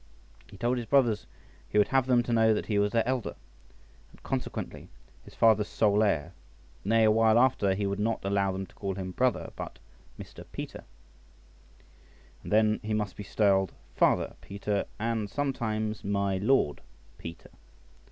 [0.49, 1.27] He told his brothers
[1.69, 3.35] he would have them to know that he was their elder,
[4.09, 4.89] and consequently
[5.23, 6.33] his father's sole heir;
[6.83, 9.77] nay, a while after, he would not allow them to call him brother, but
[10.19, 10.43] Mr.
[10.51, 10.85] Peter;
[12.41, 16.81] and then he must be styled Father Peter, and sometimes My Lord
[17.19, 17.51] Peter.